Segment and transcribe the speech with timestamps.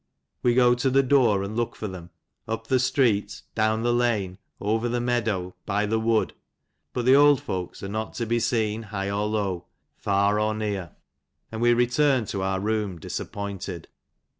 [0.41, 2.09] We go to the door and look for them;
[2.47, 6.33] up the street, down the lane, over the meadow, by the wood;
[6.91, 9.65] but the old folks are not to be seen high or low,
[9.97, 10.89] fax ot weax', «cj^ ^^
[11.59, 12.43] x^^Nscsrc^xa xn.
[12.43, 13.89] our room disappointed.